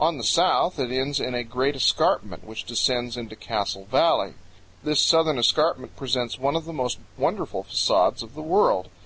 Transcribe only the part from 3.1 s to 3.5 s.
into